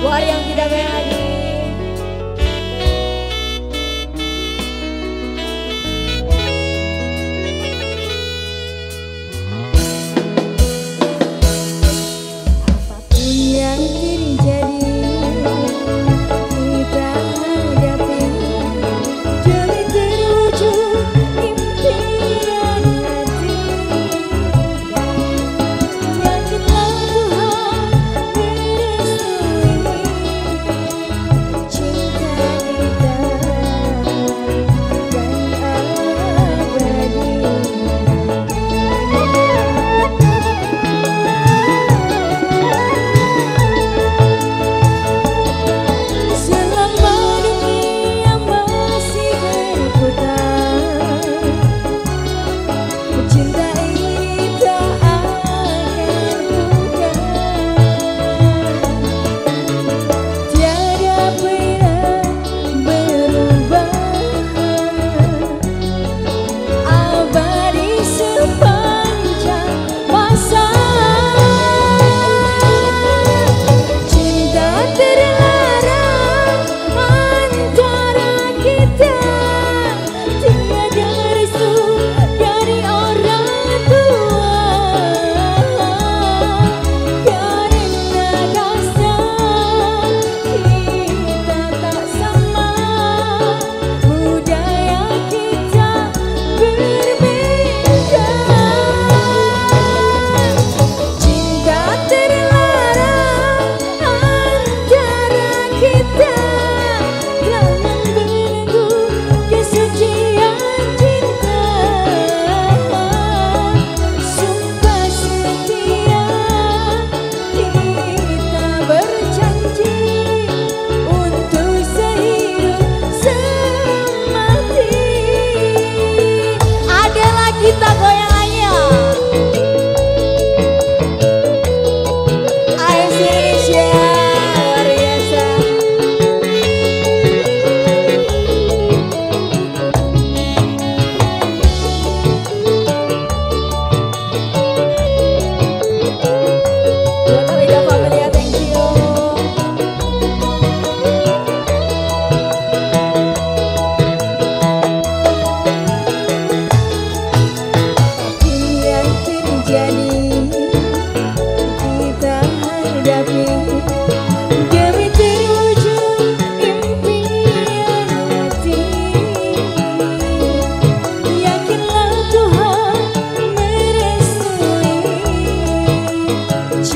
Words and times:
War 0.00 0.24
yang 0.24 0.40
tidak 0.48 0.72
berani. 0.72 1.29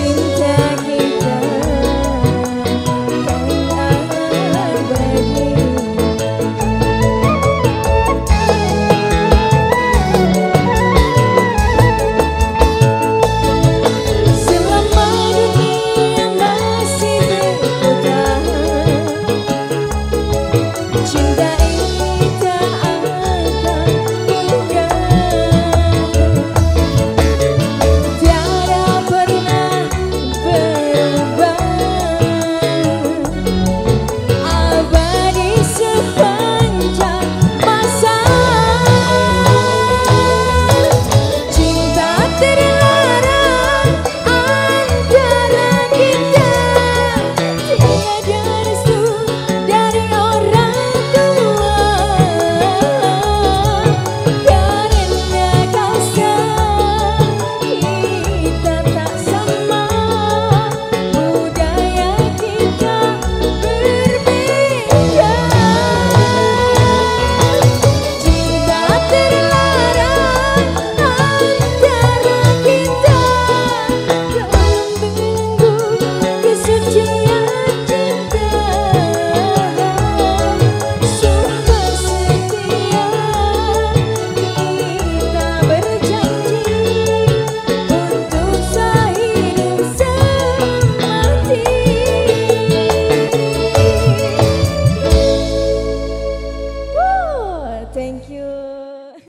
cinta 0.05 0.74